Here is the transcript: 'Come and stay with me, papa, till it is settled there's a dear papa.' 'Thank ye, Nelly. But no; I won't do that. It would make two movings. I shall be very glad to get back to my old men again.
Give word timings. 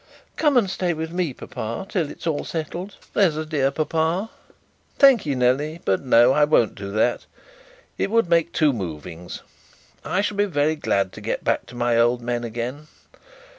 'Come 0.35 0.57
and 0.57 0.67
stay 0.67 0.95
with 0.95 1.11
me, 1.11 1.31
papa, 1.31 1.85
till 1.87 2.09
it 2.09 2.25
is 2.25 2.49
settled 2.49 2.95
there's 3.13 3.37
a 3.37 3.45
dear 3.45 3.69
papa.' 3.69 4.31
'Thank 4.97 5.27
ye, 5.27 5.35
Nelly. 5.35 5.79
But 5.85 6.01
no; 6.01 6.33
I 6.33 6.43
won't 6.43 6.73
do 6.73 6.89
that. 6.93 7.27
It 7.99 8.09
would 8.09 8.27
make 8.27 8.51
two 8.51 8.73
movings. 8.73 9.43
I 10.03 10.21
shall 10.21 10.37
be 10.37 10.45
very 10.45 10.75
glad 10.75 11.13
to 11.13 11.21
get 11.21 11.43
back 11.43 11.67
to 11.67 11.75
my 11.75 11.99
old 11.99 12.19
men 12.19 12.43
again. 12.43 12.87